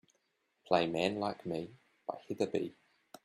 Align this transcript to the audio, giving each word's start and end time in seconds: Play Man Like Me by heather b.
Play 0.65 0.87
Man 0.87 1.19
Like 1.19 1.45
Me 1.45 1.75
by 2.07 2.17
heather 2.27 2.47
b. 2.47 2.73